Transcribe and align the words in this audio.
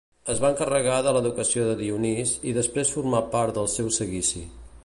Es 0.33 0.39
va 0.43 0.49
encarregar 0.53 0.95
de 1.07 1.13
l'educació 1.17 1.67
de 1.67 1.75
Dionís, 1.83 2.33
i 2.53 2.57
després 2.61 2.97
formà 2.97 3.23
part 3.37 3.59
del 3.61 3.73
seu 3.79 3.97
seguici. 4.03 4.47